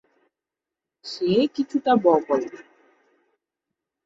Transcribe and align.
সে 1.05 1.29
কিছুটা 1.55 1.91
ব-কলম। 1.95 2.53